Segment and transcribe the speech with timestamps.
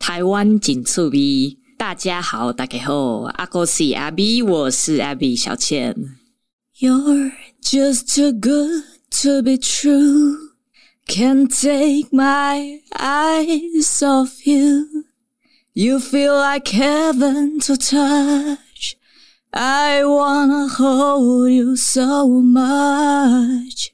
[0.00, 5.95] 台湾紧促 B，大家好，大家好，阿哥是阿 B，我是阿 B 小倩。
[6.79, 8.83] You're just too good
[9.21, 10.35] to be true,
[11.07, 15.05] can't take my eyes off you.
[15.73, 18.97] You feel like heaven to touch.
[19.51, 23.91] I wanna hold you so much.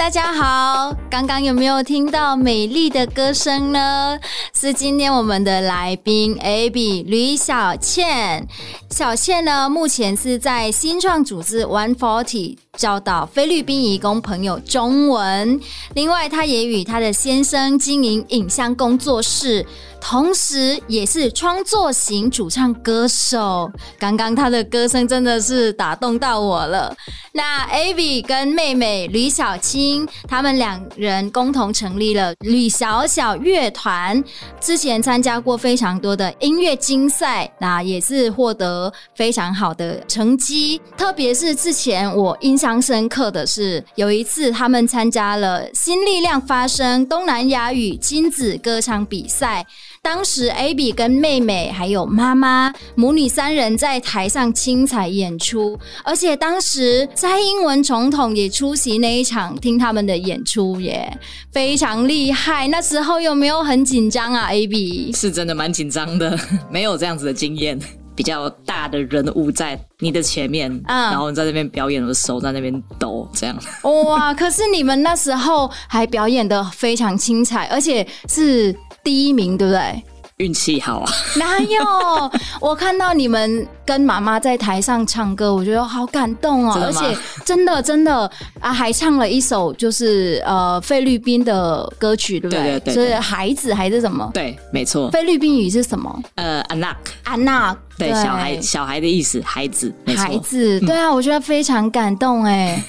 [0.00, 0.96] 大家好！
[1.10, 4.18] 刚刚有没有听到美丽的歌声呢？
[4.54, 8.48] 是今天我们的来宾 Abby 吕小倩。
[8.88, 15.60] 小倩呢，目前是在新创组织 One Forty 教导菲律宾移工朋友中文。
[15.94, 19.66] 另外，她也与她的先生经营影像工作室。
[20.02, 23.70] 同时，也是创作型主唱歌手。
[23.98, 26.96] 刚刚他的歌声真的是打动到我了。
[27.34, 34.24] 那 Avi 跟妹妹吕小青，他们两人共同成立了吕小小乐团。
[34.58, 40.80] 之前参加过非常多的音乐竞赛，那也是获得非常好的成绩。
[40.96, 49.64] 特别是之前我印象深刻的是，有一次他们参加了新力量发声东南亚语亲子歌唱比赛。
[50.02, 61.18] 当时，Abby 跟妹妹还有妈妈母女三人在台上精彩演出，而且当时蔡英文总统也出席那一场听他们的演出耶，
[61.52, 62.66] 非常厉害。
[62.68, 66.38] 那时候有没有很紧张啊？Abby 是真的蛮紧张的，
[66.70, 67.78] 没有这样子的经验。
[68.14, 73.56] 比较大的人物在你的前面，嗯，然后你在那边表演的时候在那边抖，这样。
[73.82, 74.34] 哇！
[74.34, 78.74] 可是你们那时候还表演的非常精彩，而且是。
[79.02, 80.04] 第一名，对不对？
[80.40, 81.12] 运气好啊！
[81.36, 81.78] 哪有？
[82.60, 86.80] 我看到你们跟妈妈在台上唱歌，我觉得好感动哦！
[86.82, 92.62] 而且真的真的啊，还唱了一首就是呃菲律宾的歌曲，对不对？
[92.62, 94.30] 对对对，是孩子还是什么？
[94.32, 95.10] 对，没错。
[95.10, 96.22] 菲律宾语是什么？
[96.36, 96.96] 呃，anak
[97.26, 100.80] anak，对，小孩小孩的意思，孩子，孩子。
[100.80, 102.82] 对啊，我觉得非常感动哎。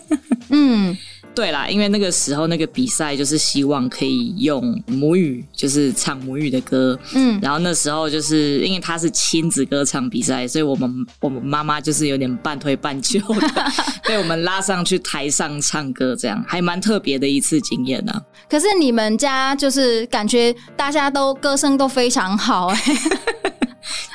[0.48, 0.96] 嗯。
[1.34, 6.98] 对啦，因为那个时候那个比赛就是希望可以用母语，就是唱母语的歌。
[7.14, 13.50] 嗯，然后那时候就是因为他是亲子歌唱比赛，所以我们我们妈妈就是有点半推半就的
[14.06, 18.22] 被我们拉上去台上唱歌，这样还蛮特别的一次经验呢、啊。
[18.48, 22.80] 可是你们家就是感觉大家都歌声都非常好哎。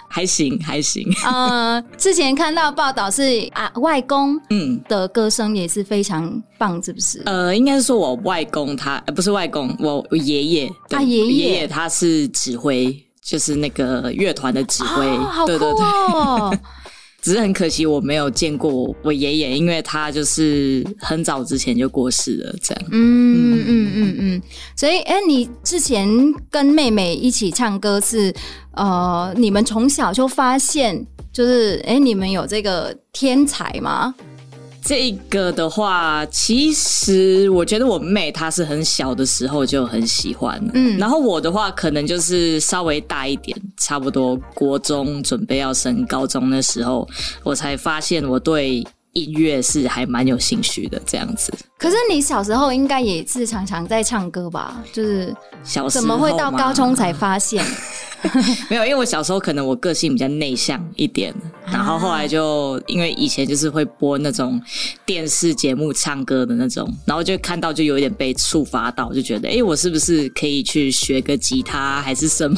[0.10, 4.82] 还行还行，呃，之前看到报道是啊，外公嗯。
[4.90, 7.22] 的歌声也是非常棒，是不是？
[7.26, 11.68] 呃，应该是说我外公他，呃，不是外公，我爷爷啊，爷爷。
[11.68, 16.58] 他是指挥，就是那个乐团的指挥，哦，好酷哦。
[17.22, 22.84] 只是很可惜，我没有见过我爷爷，因为他就是很早之前就过世了，这样。
[22.92, 24.42] 嗯嗯嗯嗯，
[24.76, 26.08] 所以，哎、你之前
[26.50, 28.34] 跟妹妹一起唱歌是，
[28.72, 34.16] 呃，你们从小就发现，就是，哎、你们有这个天才吗？
[34.82, 47.08] 这个的话，其实我觉得我妹她是很小的时候就很喜欢，嗯，然后我的话可能就是稍微大一点，差不多国中准备要升高中的时候，
[47.44, 51.52] 我才发现我对音乐是还蛮有兴趣的这样子。
[51.78, 54.84] 可是你小时候应该也是常常在唱歌吧？
[54.94, 57.64] 就是小时候怎么会到高中才发现？
[58.70, 61.34] 没有，因为我小时候可能我个性比较内向一点，
[61.72, 64.62] 然后后来就因为以前就是会播那种
[65.06, 72.58] 电视节目唱歌的那种，然后就看到就有一点被触发到，就觉得哎，我是不是可以去学个吉他还是什么？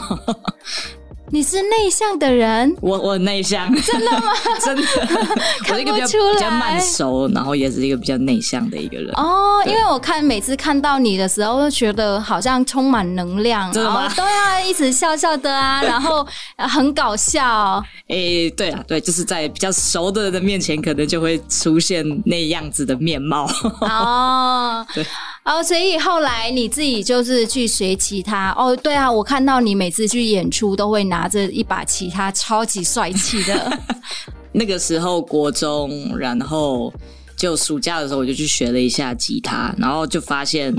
[1.34, 4.34] 你是内向的人，我我内向，真的吗？
[4.64, 4.84] 真的，
[5.70, 9.10] 我是一个比较比较慢熟，然后也是一个比较内向的一个人。
[9.16, 14.14] 哦，因为我看每次看到你的时候，就觉得好像充满能量，真的吗？
[14.14, 16.28] 都要一直笑笑的啊， 然后
[16.58, 17.82] 很搞笑。
[18.10, 23.50] 哎、欸，对啊，对，就是在比较熟的人的面前，可能就会出现那样子的面貌。
[23.80, 25.06] 哦，对。
[25.44, 28.76] 哦，所以后来你自己就是去学吉他哦？
[28.76, 33.80] 对啊，我看到你每次去演出都会拿着一把吉他，超级帅气的。
[34.54, 36.94] 那个时候国中，然后
[37.36, 40.72] 就暑假的时候我就去学了一下吉他，然后就发现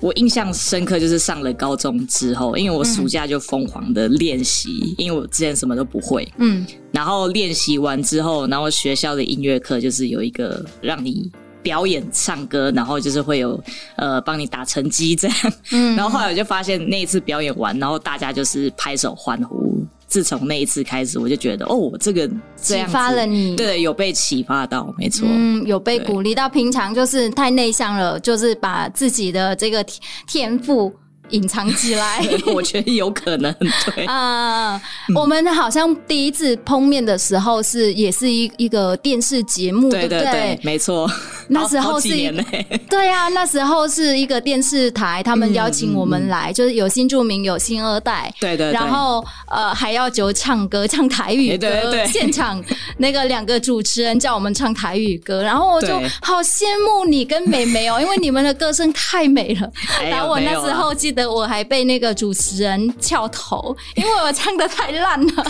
[0.00, 11.32] 我印象深刻，就是上了高中之后，因为我暑假就疯狂的练习，嗯，因为我之前什么都不会，嗯，然后练习完之后，然后学校的音乐课就是有一个让你。
[11.62, 13.58] 表演唱歌，然后就是会有
[13.96, 15.36] 呃帮你打成绩这样，
[15.70, 22.28] 嗯，然后后来我就发现那一次表演完，然后大家就是拍手欢呼，自从那一次开始，我就觉得哦，这个
[22.60, 26.48] 这样启发了你，对，有被启发到，没错，嗯，有被鼓励到。
[26.48, 29.84] 平常就是太内向了，就是把自己的这个
[30.26, 30.92] 天赋。
[31.30, 32.22] 隐藏起来，
[32.52, 33.50] 我觉得有可能。
[33.86, 34.78] 对啊，
[35.14, 41.10] 我们好像第一次碰面的时候是也是一一个电视节目，对对对，没错。
[41.52, 42.08] 那时候是
[42.88, 48.70] 对啊，那时候是一个电视台，他们邀请我们来，就是有新著名，有新二代，对对。
[48.72, 52.62] 然后呃，还要就唱歌，唱台语歌，现场
[52.98, 55.88] 那个两个主持人叫我们唱台语歌，然后我就
[56.20, 59.70] 好羡慕你跟美美哦，因为你们的歌声太美了。
[60.08, 61.22] 然后我那时候记得。
[61.32, 65.44] 我还被那个主持人翘头，因为我唱的太烂了。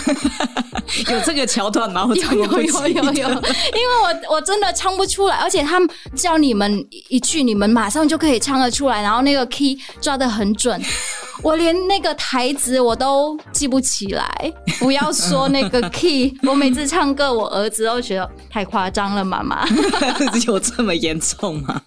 [1.10, 2.06] 有这个桥段吗？
[2.14, 10.80] 有有有有有，因为我我真的唱不出来，而且他们叫你们一句，你们马上就可以唱得出来，然后那个 key 抓得很准，
[11.42, 14.52] 我连那个台词我都记不起来。
[14.78, 19.66] 不要说那个 key，我每次唱歌，我儿子都觉得太夸张了，妈妈。
[20.46, 21.80] 有这么严重吗？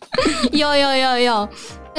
[0.52, 1.50] 有有有有。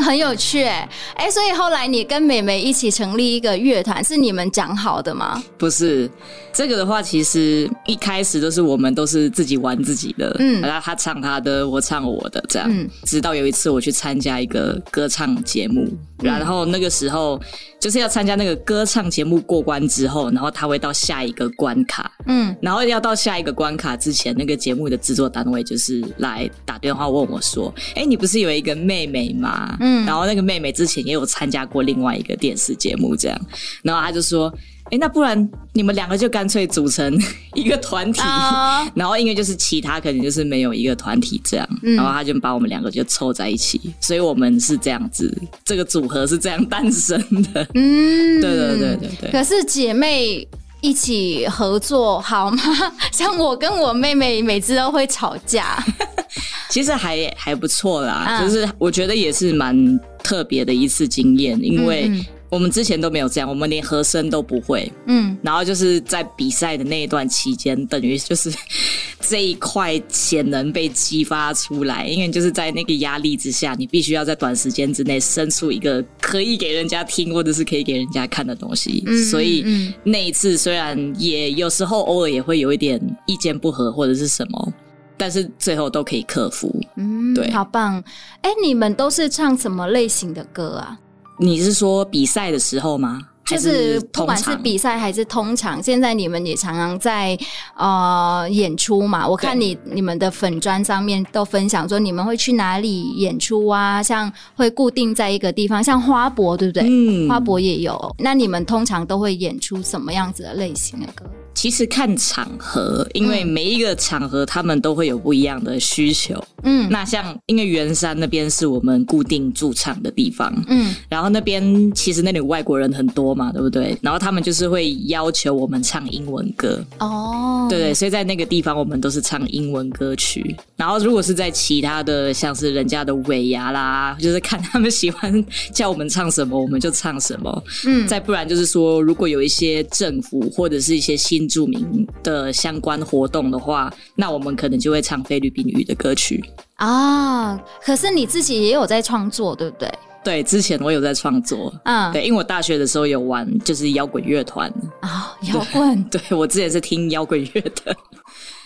[0.02, 5.42] 很有趣哎、欸欸，所以后来你跟美美一起成立一个乐团，是你们讲好的吗？
[5.56, 6.10] 不是，
[6.52, 15.88] 这个的话，其实一开始都是我们都是自己玩自己的，嗯，然后他唱他的，我唱我的，这样，嗯，直到有一次我去参加一个歌唱节目，
[16.22, 17.40] 然后那个时候。
[17.86, 29.76] 就是要参加那个歌唱节目过关之后，然后他会到下一个关卡，嗯，然后要到下一个关卡之前，那个节目的制作单位就是来打电话问我说：“哎，你不是有一个妹妹吗？
[29.78, 33.40] 嗯，然后那个妹妹之前也有参加过另外一个电视节目，这样，
[33.84, 34.52] 然后他就说。”
[34.90, 37.18] 哎，那不然你们两个就干脆组成
[37.54, 47.18] 一个团体，uh, 然后因为就是其他可能就是没有一个团体这样，嗯、然后他就把我们两个就凑在一起，所以我们是这样子，这个组合是这样诞生
[47.52, 47.66] 的。
[47.74, 49.30] 嗯，对对对对对。
[49.32, 50.46] 可是姐妹
[50.80, 52.62] 一起合作好吗？
[53.10, 55.84] 像我跟我妹妹每次都会吵架，
[56.70, 62.24] 其实还还不错啦，uh, 就是我觉得也是蛮特别的一次经验，因为。
[62.46, 64.90] 嗯我们之前都没有这样，我们连和声都不会。
[65.06, 68.52] 嗯，然后就是在比赛的那一段期间，等于就是
[69.20, 79.02] 这一块潜能被激发出来，因为就是在那个压力之下，你必须要在短时间之内生出一个可以给人家听或者是可以给人家看的东西。
[79.06, 84.72] 嗯，所以那一次虽然也有时候偶尔也会有一点意见不合或者是什么，
[85.16, 86.72] 但是最后都可以克服。
[86.96, 88.02] 嗯，对，好棒。
[88.42, 90.96] 哎，你们都是唱什么类型的歌啊？
[91.38, 93.20] 你是说比赛的时候吗？
[93.44, 97.38] 就是不管是比赛还是通常，现在你们也常常在
[97.76, 99.24] 呃演出嘛。
[99.24, 104.02] 我看你你们的粉砖上面都分享说你们会去哪里演出啊？
[104.02, 106.82] 像会固定在一个地方，像花博对不对？
[106.88, 108.16] 嗯，花博也有。
[108.18, 111.24] 那你们通常都会演出什么样子的类型的歌？
[111.56, 116.40] 其实看场合，因为每一个场合他们都会有不一样的需求。
[116.64, 120.52] 嗯，那像因为圆山那边是我们固定驻唱的地方。
[120.68, 123.96] 嗯，然后那边其实那里外国人很多嘛，对不对？
[124.02, 126.84] 然后他们就是会要求我们唱英文歌。
[126.98, 130.54] 哦，对对，所以在那个地方我们都是唱英文歌曲。
[130.76, 137.64] 然后如果是在其他的，像是人家的尾牙啦，就是看他们喜欢叫我们唱什么，我们就唱什么。
[137.86, 146.44] 嗯，再不然就是说，如果有一些政府或者是一些新著名的相关活动的话，那我们可能就会唱菲律宾语的歌曲
[146.74, 147.58] 啊。
[147.82, 149.90] 可是你自己也有在创作，对不对？
[150.22, 154.68] 对，之前我有在创作，嗯，对，因为我大学的时候有玩，就是摇滚乐团
[155.00, 156.02] 啊，摇滚。
[156.10, 157.96] 对，我之前是听摇滚乐的。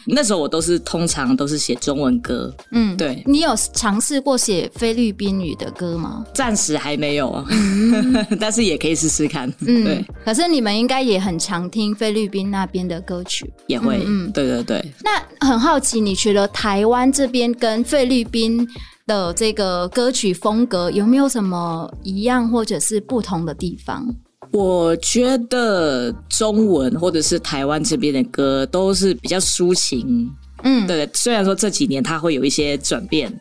[0.06, 3.22] 那时候我都是通常都是写中文歌，嗯，对。
[3.26, 6.24] 你有尝试过写菲律宾语的歌吗？
[6.34, 9.52] 暂时还没有，嗯、 但是也可以试试看。
[9.60, 10.04] 嗯，对。
[10.24, 14.92] 可是你们应该也很常听菲律宾那边的歌曲，也会，嗯，对对对。
[15.02, 18.66] 那很好奇，你觉得台湾这边跟菲律宾
[19.06, 24.06] 的这个歌曲风格有没有什么一样或者是不同的地方？
[24.52, 30.28] 我觉得中文或者是台湾这边的歌都是比较抒情，
[30.64, 31.08] 嗯，对。
[31.14, 33.32] 虽然说这几年它会有一些转变，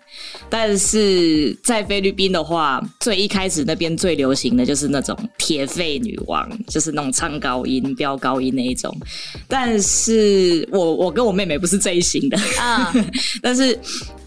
[0.50, 8.96] 但是在菲律宾的话，最一开始那边最流行的就是那种铁肺女王，就是那种唱高音、飙高音那一种。
[9.48, 12.94] 但是我我跟我妹妹不是这一型的啊，
[13.42, 13.78] 但是。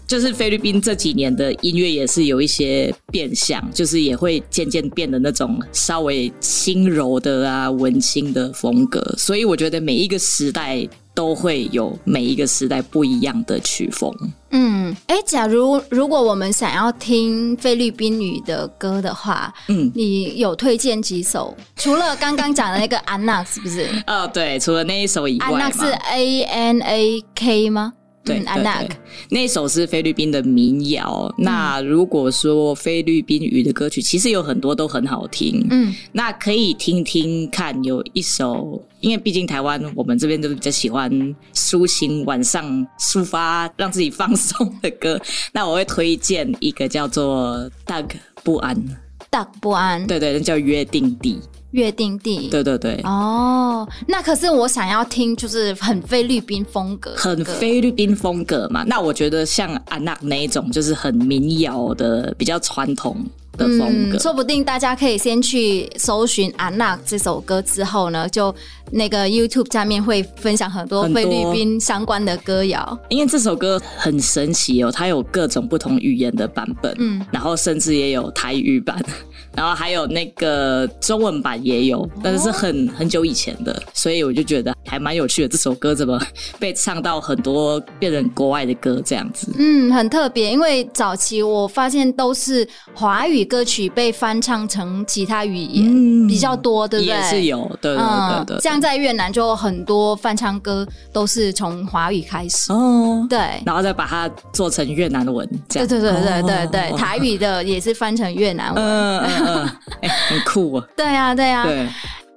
[0.07, 9.01] 就是菲律宾这几年的音乐也是有一些变相，就是也会渐渐变得那种稍微轻柔的啊、文青的风格。
[9.17, 14.13] 所以我觉得每一个时代都会有每一个时代不一样的曲风。
[14.51, 21.55] 嗯，哎，假如如果我们想要听菲律宾语的歌的话，嗯，你有推荐几首？
[21.75, 23.87] 除了刚刚讲的那个安娜，是不是？
[24.05, 27.93] 哦，对，除了那一首以外，安娜是 A N A K 吗？
[28.23, 28.89] 对，安娜、嗯，
[29.29, 31.33] 那首是菲律宾的民谣。
[31.37, 35.67] 嗯、那如果说菲律宾语的歌曲，其实有很多都很好听。
[35.69, 37.73] 嗯，那可以听听看。
[37.83, 41.11] 有一首，因为毕竟台湾我们这边都比较喜欢
[41.53, 45.19] 抒情，晚上抒发，让自己放松的歌。
[45.51, 47.57] 那我会推荐一个叫做
[47.91, 48.05] 《Tag
[48.43, 48.75] 不安》，
[49.29, 51.41] 《Tag 不安》，对对，那叫约定地。
[51.73, 58.83] 约定地，对对对，哦，那可是我想要听，就是很菲律宾风格，很菲律宾风格嘛。
[58.87, 63.17] 那我觉得像安娜那一种，就是很民谣的，比较传统
[63.57, 64.17] 的风格。
[64.17, 68.53] 嗯，说不定大家可以先去搜寻安娜这首歌，之后呢，就
[68.93, 72.97] 那个 YouTube 下面会分享很多菲律宾相关的歌谣。
[73.09, 79.03] 因为这首歌很神奇哦，它有各种不同语言的版本，嗯，然后甚至也有台语版。
[79.55, 85.47] 然后还有那个中文版也有，但是是很很久以前的，所以我就觉得还蛮有趣的。
[85.47, 86.19] 这首歌怎么
[86.59, 89.51] 被唱到很多变成国外的歌这样子？
[89.57, 97.15] 嗯，很特别，因为早期我发现都是华语歌曲被翻唱成其他语言比较多，对不对？
[97.15, 98.59] 也是有，对对对对。
[98.59, 105.87] 像在越南就很多翻唱歌都是从华语开始哦，对，然后再把它做成越南文，这样。
[105.87, 108.83] 对对对对对对，台语的也是翻成越南文。
[108.83, 109.03] 嗯。
[109.23, 109.69] 嗯，
[110.01, 110.85] 哎、欸，很酷啊！
[110.95, 111.65] 对呀、啊，对呀、啊。
[111.65, 111.87] 对，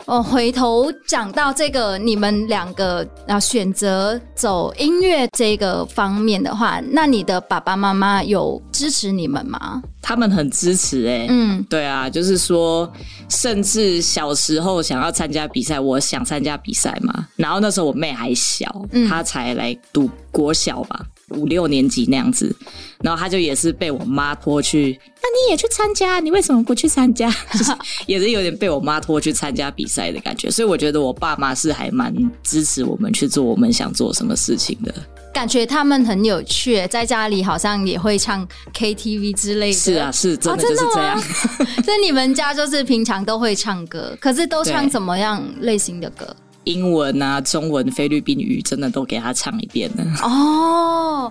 [0.06, 9.82] 我回头讲到这个，你们两个啊选择走音乐这个方面的话，那你的爸爸妈妈有支持你们吗？
[10.00, 12.90] 他们很支持、欸，哎，嗯，对啊，就是说，
[13.28, 21.04] 甚至小时候想要参加比赛，我想参加比赛嘛，然后那时候我妹还小，嗯、她才来读国小吧。
[21.30, 22.54] 五六年级那样子，
[23.02, 26.20] 然后他就也是被我妈拖去，那你也去参加？
[26.20, 27.30] 你为什么不去参加？
[27.52, 27.72] 就是
[28.06, 34.94] 也是有点被我妈拖去参加比赛的感觉，所以我觉得我爸妈是还蛮支持我们去做我们想做什么事情的。
[35.32, 39.72] 感觉他们很有趣，在家里好像也会唱 KTV 之类的。
[39.74, 41.20] 是啊，是真的就是这样。
[41.84, 46.34] 所以你们家就是平常都会唱歌，可是都唱怎么样类型的歌？
[46.64, 50.04] 英文啊，中文、菲律宾语，真的都给他唱一遍了。
[50.22, 51.30] 哦，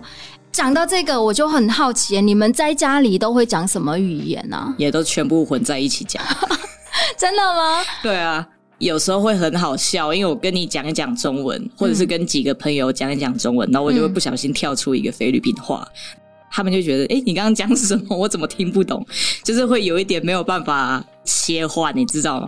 [0.55, 4.73] 讲到这个，我就很好奇，你们在家里都会讲什么语言呢？
[4.77, 6.23] 也都全部混在一起讲。
[7.19, 7.83] 真的吗？
[8.01, 8.47] 对啊，
[8.77, 18.15] 有时候会很好笑，因为我跟你讲一讲中文，或者是跟几个朋友讲一讲中文，然后我就会不小心跳出一个菲律宾话，嗯、他们就觉得，哎、欸，你刚刚讲什么？
[18.15, 19.05] 我怎么听不懂？
[19.43, 22.47] 就是会有一点没有办法切换，你知道吗？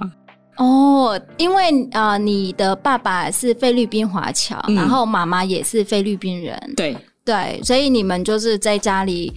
[0.55, 6.95] 哦，因为啊、呃，你的爸爸是菲律宾华侨，嗯、然后妈妈也是菲律宾人，对
[7.27, 9.31] 对，所以你们就是在家里，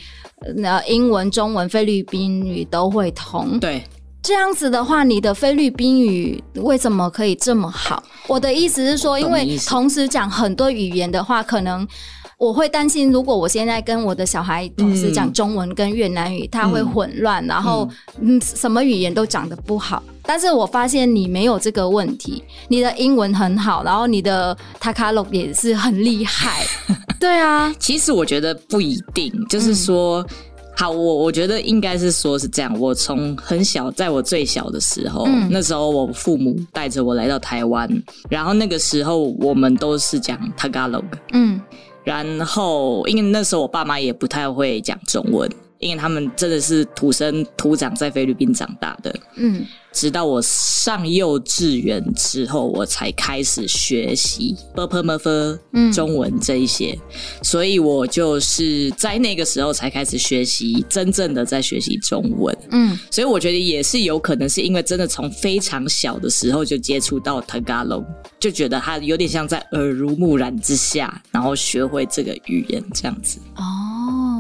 [0.65, 3.59] 呃，英文、中文、菲律宾语都会通。
[3.59, 3.83] 对，
[4.23, 8.01] 这样子的话，你的菲律宾语为什么可以这么好？
[8.29, 11.85] 我的意思是说，因为同时讲很多语言的话，可能。
[12.41, 17.87] 我会担心，如果我现在跟我的小孩同时讲中文跟越南语，嗯、他会混乱，然后
[18.19, 20.03] 嗯，什么语言都讲得不好。
[20.23, 26.65] 但是我发现你没有这个问题，你的英文很好，然后你的塔卡洛也是很厉害。
[27.21, 30.29] 对啊，其实我觉得不一定，就是说，嗯、
[30.79, 32.75] 好，我我觉得应该是说是这样。
[32.81, 37.87] 我从很小，在我最小的时候，嗯、那时候我父母带着我来到台湾，
[38.31, 41.05] 然后那个时候我们都是讲 Tagalog，，
[41.35, 41.61] 嗯。
[42.03, 49.15] 然后，因为那时候我爸妈也不太会讲中文，因为他们真的是土生土长在菲律宾长大的。
[49.37, 56.97] 嗯，直到我上幼稚园之后，我才开始学习 b u r p l e 中文这一些，
[57.43, 62.57] 所以我就是在那个时候才开始学习真正的在学习中文。
[62.71, 68.05] 嗯，所以我觉得也是有可能是因为真的从非常小的时候就接触到 Tagalog，
[68.39, 73.39] 就觉得它有点像在耳濡目染之下，然后学会这个语言这样子。
[73.57, 73.90] 哦。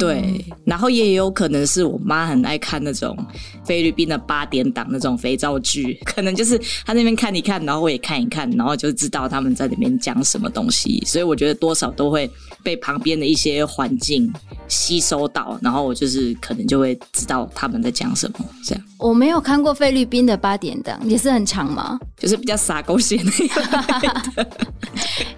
[0.01, 3.17] 对，然后也有可能是我妈很爱看那种
[3.65, 11.03] 菲律宾的八点档那种肥皂剧可能就是她那边看一看，然后我也看一看，然后就知道他们在里面讲什么东西。
[11.07, 12.29] 所以我觉得多少都会
[12.63, 14.33] 被旁边的一些环境
[14.69, 18.39] 吸收到，然后我就是可能就会知道他们在讲什么。
[18.65, 22.01] 这样，我没有看过菲律宾的八点档，也是很长吗？
[22.17, 24.47] 就是比较傻狗血那个。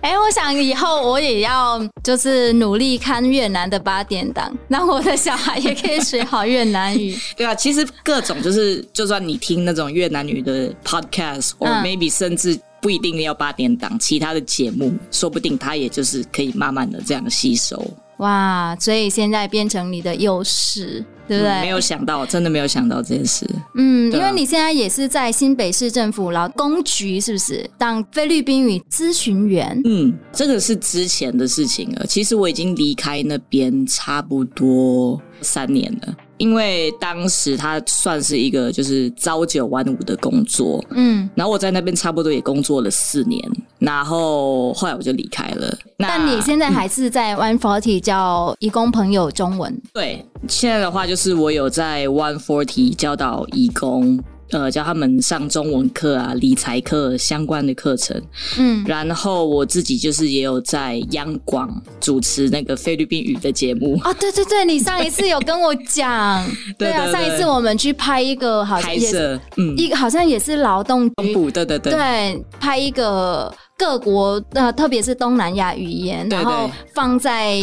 [0.03, 7.17] 哎、欸，我想以后我也要就是努力看越南的八点档，让我的小孩也可以学好越南语。
[7.37, 17.81] 对啊，其实各种就是，就算你听那种越南语的 podcast，或 maybe 甚至不一定要八点档，其他的节目，说不定他也就是可以慢慢的这样吸收。
[18.17, 21.51] 哇，所以现在变成你的优势，对不对？
[21.51, 23.49] 嗯，没有想到，真的没有想到这件事。
[23.75, 29.81] 嗯，因为你现在也是在新北市政府劳工局，是不是当菲律宾语咨询员？
[29.85, 32.07] 嗯，这个是之前的事情了。
[32.07, 36.15] 其实我已经离开那边差不多三年了。
[36.39, 43.41] 因为当时他算是一个就是朝九晚五的工作，嗯，然后我在那边差不多也工作了四年，
[43.79, 45.79] 然后后来我就离开了。
[46.09, 49.81] 但你现在还是在 One Forty 教义工朋友中文？
[49.93, 54.23] 对，现在的话就是我有在 One Forty 教导义工。
[54.51, 58.21] 呃，教他们上中文课啊，理财课相关的课程。
[58.59, 63.99] 嗯，然后我自己就是也有在央广主持那个菲律宾语的节目。
[64.05, 73.51] 哦，对对对，你上一次有跟我讲， 对啊，上一次我们去拍一个，好像也是，嗯，一个好像也是劳动局，对对对，对，拍一个。
[73.83, 77.57] 各国呃，特别是东南亚语言，然后放在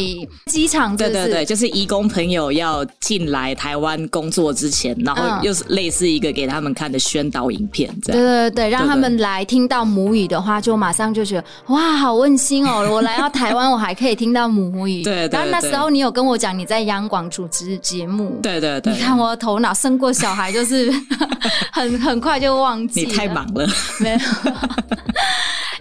[0.47, 8.21] 机场，对对对，就是移工朋友要进来台湾工作之前，然后又是类似一个给他们看的宣导影片，这样。
[8.21, 12.85] 对对对，让他们来听到母语的话，就马上就觉得哇，好温馨哦！
[12.91, 15.01] 我来到台湾，我还可以听到母语。
[15.01, 15.39] 对对。
[15.39, 18.91] 然后那时候你有跟我讲你在央广主持节目，对对对。
[18.91, 20.91] 你看我的头脑生过小孩，就是
[21.71, 23.05] 很很快就忘记。
[23.05, 23.65] 你太忙了。
[24.01, 24.19] 没有。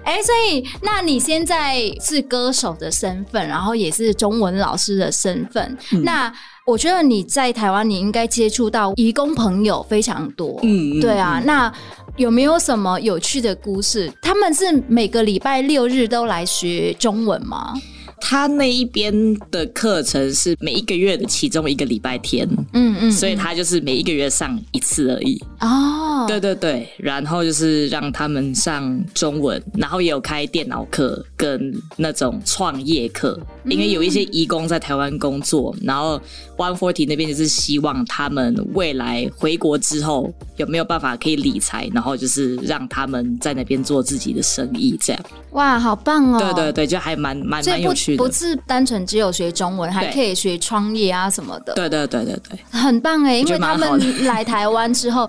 [0.09, 5.77] 哎、欸，所以那你现在是歌手的身份，然后也是中文老师的身份。
[5.93, 6.33] 嗯、那
[6.67, 10.59] 我觉得你在台湾，你应该接触到移工朋友非常多。
[10.63, 11.41] 嗯，对啊。
[11.41, 11.71] 嗯、那
[12.17, 14.11] 有没有什么有趣的故事？
[14.23, 17.75] 他们是每个礼拜六日都来学中文吗？
[18.21, 19.15] 他那一边
[19.49, 25.41] 的课程是每一个月的其中一个礼拜天，嗯嗯，嗯，所以他就是每一个月上一次而已。
[25.61, 36.21] 哦，对对对，然后就是让他们上中文，然后也有开电脑课跟那种创业课，因为有一些移工在台湾工作，然后
[36.57, 45.23] One Forty 那边就是希望他们未来回国之后有没有办法可以理财，然后就是让他们在那边做自己的生意，这样。
[45.53, 46.39] 哇，好棒哦！
[46.39, 48.25] 对对对，就还蛮蛮蛮有趣的。
[48.25, 51.73] 不是单纯只有学中文，还可以学创业啊什么的。
[51.75, 53.39] 对对对对对，很棒哎！
[53.39, 55.29] 因为他们来台湾之后，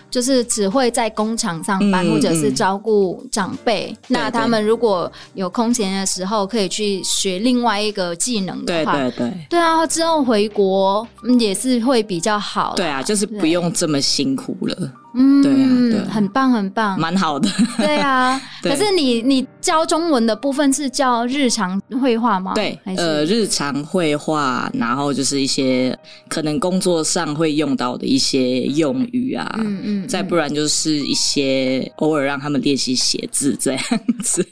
[0.11, 3.95] 就是只会在工厂上班，或者是照顾长辈。
[4.09, 11.07] 那他们如果有空闲的时候，可以去学另外一个技能的话，对对对，对啊，之后回国
[11.39, 12.73] 也是会比较好。
[12.75, 14.91] 对啊，就是不用这么辛苦了。
[15.13, 17.49] 嗯，对啊，对，很棒，很棒，蛮好的。
[17.77, 22.53] 对啊， 可是你你教中文的部分是教日常绘画吗？
[22.55, 25.97] 对，呃，日常绘画，然后就是一些
[26.29, 33.83] 可能工作上会用到的一些用语啊，嗯嗯，再不然就是一些偶尔让他们练习写字这样
[34.23, 34.45] 子。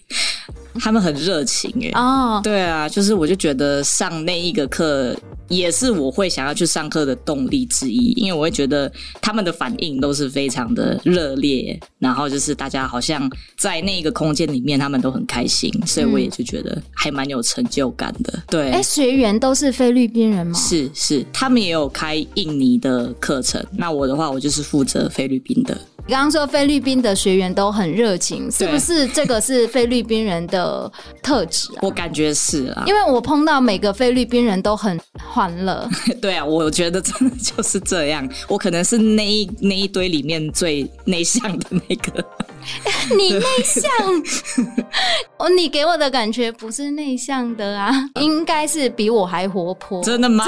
[0.76, 5.16] 他们很热情哎，哦，对啊，就是我就觉得上那一个课
[5.48, 18.44] 也是我会想要去上课的动力之一，因为我会觉得他们的反应都是非常的热烈，然后就是大家好像在那一个空间里面，他们都很开心，所以我也就觉得还蛮有成就感的。
[18.48, 20.54] 对，哎，学员都是菲律宾人吗？
[20.58, 25.76] 是是，他们也有开印尼的课程，那我的话，我就是负责菲律宾的。
[26.10, 30.92] 你刚刚说菲律宾的学员都很热情，是不是这个是菲律宾人的
[31.22, 31.78] 特质啊？
[31.84, 35.88] 我感觉是啊，因为我碰到每个菲律宾人都很欢乐。
[36.20, 38.28] 对啊，我觉得真的就是这样。
[38.48, 42.26] 我可能是那一 那一堆里面最内向的那个。
[43.16, 43.84] 你内向？
[45.38, 50.04] 哦，你给我的感觉不是内向的啊，应该是比我还活泼。
[50.04, 50.44] 真的吗？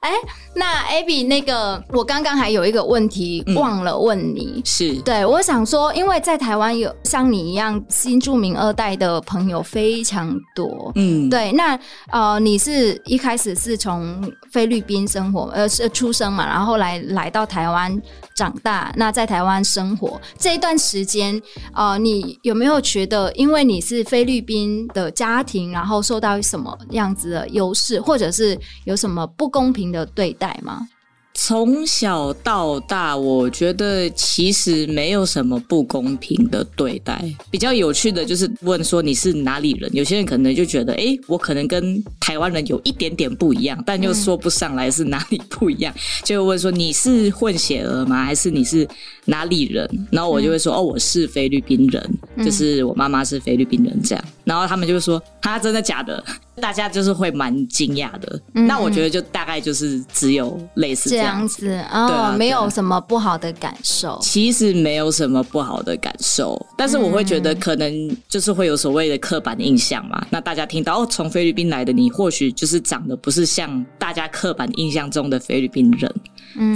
[0.00, 0.12] 哎，
[0.54, 4.94] 那 Abby，那个我刚刚还有一个问题忘了问你，嗯、是。
[5.02, 11.78] 对，我想说，因为在台湾有像你一样新著名二代的朋友非常多，嗯，对，那
[12.10, 14.18] 呃，你是一开始是从
[14.50, 18.00] 菲律宾生活，呃，是出生嘛，然后后来来到台湾
[18.34, 21.38] 长大，那在台湾生活这一段时间，
[21.74, 30.88] 呃，你有没有觉得，因为你是菲律宾的家庭，然后受到什么样子的优势，或者是有什么不公平的对待吗？
[31.32, 37.24] 从小到大，我觉得其实没有什么不公平的对待。
[37.50, 48.22] 比较有趣的就是问说你是哪里人，有些人可能就觉得，哎，我可能跟台湾人有一点点不一样，但又说不上来是哪里不一样，就会问说你是混血儿吗？
[48.22, 48.86] 还是你是
[49.24, 49.88] 哪里人？
[50.10, 54.24] 然后我就会说，哦，我是菲律宾人，就是我妈妈是菲律宾人这样。
[54.44, 56.22] 然后他们就会说，他真的假的？
[56.56, 58.38] 大家就是会蛮惊讶的。
[58.52, 61.48] 那我觉得就大概就是只有类似这样。
[61.48, 64.18] 子哦，对啊，没有什么不好的感受。
[64.20, 70.22] 其实没有什么不好的感受，但是我会觉得可能就是会有所谓的刻板印象嘛。
[70.28, 76.14] 那大家听到哦，从菲律宾来的你，或许就是长得不是像大家刻板印象中的菲律宾人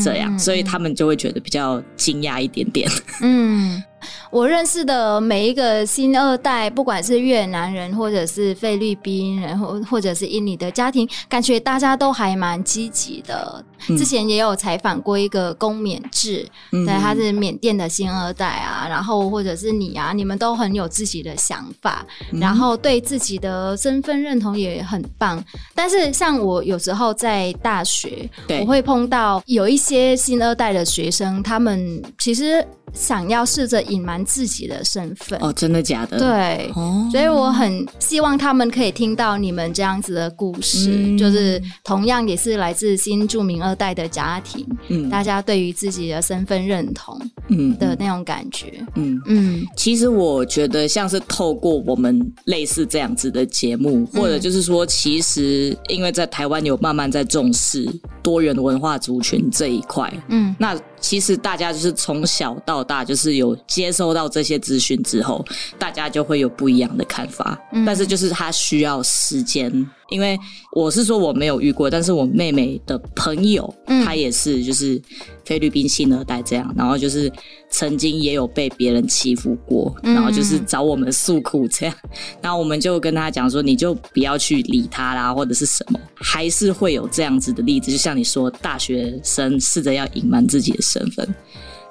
[0.02, 2.88] 这样，所以他们就会觉得比较惊讶一点点。
[3.22, 3.82] 嗯。
[4.30, 13.64] 我认识的每一个新二代，不管是越南人，或者是菲律宾人，或或者是印尼的家庭，感觉大家都还蛮积极的。
[13.88, 25.42] 嗯、之前也有采访过一个公缅制，嗯、对，他是缅甸的新二代啊，然后或者是你啊，你们都很有自己的想法，嗯、然后对自己的身份认同也很棒。
[25.74, 28.28] 但是像我有时候在大学，
[28.60, 32.66] 我会碰到有一些新二代的学生，他们其实。
[32.92, 35.38] 想要试着隐瞒自己的身份。
[35.40, 36.18] 哦，真的假的？
[36.18, 47.18] 对，哦、所以我很希望他们可以听到你们这样子的故事，嗯、就是同样也是来自新著名二代的家庭，嗯，大家对于自己的身份认同，
[47.48, 49.20] 嗯的那种感觉，嗯。
[49.26, 49.60] 嗯。
[49.60, 57.88] 嗯其实我觉得像是透过我们类似这样子的节目，或者就是说，其实因为在台湾有慢慢在重视
[58.22, 60.78] 多元文化族群这一块，嗯，那。
[61.04, 65.44] 其实大家就是从小到大，就是有接收到这些资讯之后，
[65.78, 67.60] 大家就会有不一样的看法。
[67.72, 69.70] 嗯、但是就是他需要时间，
[70.08, 70.38] 因为
[70.72, 74.98] 我是说我没有遇过，但是我妹妹的朋友，嗯、她也是就是
[75.44, 77.30] 菲律宾新二代这样，然后就是
[77.76, 81.94] 曾经也有被别人欺负过，然后就是找我们诉苦这样，
[82.40, 90.84] 然后我们就跟他讲说，你就不要去理他啦，或者是什么，还是会有这样子的例子，就像你说，大学生试着要隐瞒自己的。
[90.84, 91.26] 身份，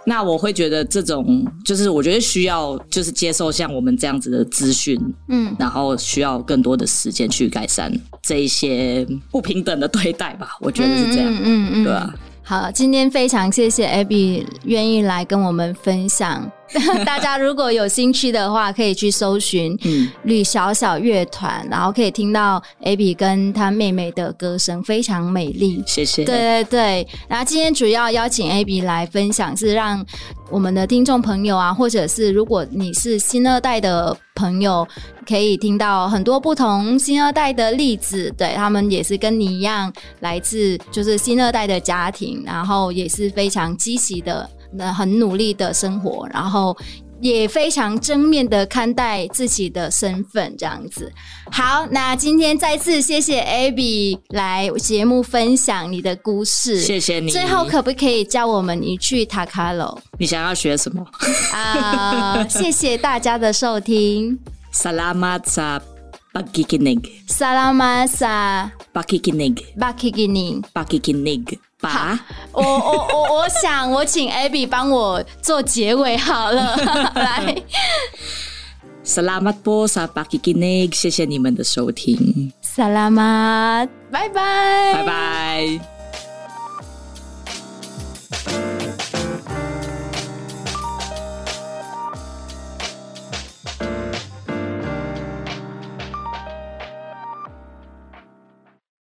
[0.06, 4.98] 那我会觉得这种就是我觉得需要就是接受像我们这样子的资讯，
[5.30, 7.92] 嗯，然后需要更多的时间去改善
[8.22, 11.84] 这一些不平等的对待吧，我觉得是这样，嗯嗯，嗯嗯。
[11.84, 12.16] 对吧？
[12.46, 16.52] 好，今天非常谢谢 Abby 愿意来跟我们分享。
[17.06, 19.78] 大家如果有兴趣的话，可以去搜寻
[20.24, 25.84] “吕小小乐团”，嗯、然后可以听到 Abby 跟她妹妹的歌声，非常美丽。
[25.86, 26.26] 谢谢。
[26.26, 30.06] 对对对，然后今天主要邀请 Abby 来分享，是让
[30.50, 34.88] 我们的听众朋友啊，或者是如果你是新二代的朋友，
[35.28, 38.34] 可以听到很多不同新二代的例子。
[38.38, 44.50] 对，他们也是跟你一样，来自就是新二代的家庭，然后也是非常积极的。
[44.76, 46.76] 那很努力的生活，然后
[47.22, 51.12] 也非常正面的看待自己的身份，这样子。
[51.52, 57.32] 好，那今天再次谢谢 Abby 来节目分享你的故事，谢谢你。
[57.32, 60.02] 最后可不可以教我们一句塔卡罗？
[60.20, 61.06] 你想要学什么？
[61.54, 64.38] 啊，uh, 谢谢大家的收听。
[64.74, 65.80] Salamat sa
[66.34, 67.06] pagkikinig。
[67.30, 69.78] Salamat sa pagkikinig。
[69.78, 70.66] Pagkikinig。
[70.74, 71.73] Pagkikinig。
[71.84, 72.18] 拔。
[72.54, 76.76] 我我我我想我请 Abby 帮我做结尾好了，
[77.16, 77.62] 来。
[79.04, 82.54] Selamat bos apa kikinik，谢谢你们的收听。
[82.64, 85.80] Selamat，拜拜，拜拜。
[88.32, 88.73] Bye bye